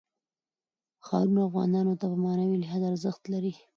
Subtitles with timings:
[1.05, 3.53] ښارونه افغانانو ته په معنوي لحاظ ارزښت لري.